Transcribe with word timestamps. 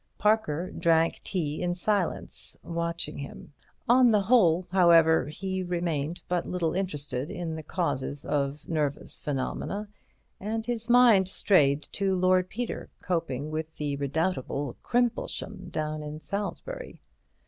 Parker 0.17 0.71
drank 0.71 1.19
tea 1.23 1.61
in 1.61 1.75
silence, 1.75 2.57
watching 2.63 3.19
him. 3.19 3.53
On 3.87 4.09
the 4.09 4.23
whole, 4.23 4.65
however, 4.71 5.27
he 5.27 5.61
remained 5.61 6.23
but 6.27 6.43
little 6.47 6.73
interested 6.73 7.29
in 7.29 7.53
the 7.55 7.61
causes 7.61 8.25
of 8.25 8.67
nervous 8.67 9.19
phenomena, 9.21 9.87
and 10.39 10.65
his 10.65 10.89
mind 10.89 11.27
strayed 11.29 11.83
to 11.91 12.15
Lord 12.15 12.49
Peter, 12.49 12.89
coping 13.03 13.51
with 13.51 13.75
the 13.77 13.95
redoubtable 13.97 14.75
Crimplesham 14.81 15.69
down 15.69 16.01
in 16.01 16.19
Salisbury. 16.19 16.99